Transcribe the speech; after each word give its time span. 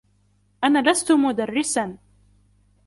أنا 0.63 0.91
لست 0.91 1.11
مدرساً. 1.11 1.97